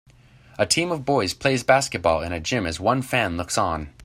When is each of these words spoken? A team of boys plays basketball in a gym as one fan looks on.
A 0.57 0.65
team 0.65 0.91
of 0.91 1.05
boys 1.05 1.35
plays 1.35 1.61
basketball 1.61 2.23
in 2.23 2.33
a 2.33 2.39
gym 2.39 2.65
as 2.65 2.79
one 2.79 3.03
fan 3.03 3.37
looks 3.37 3.55
on. 3.55 3.93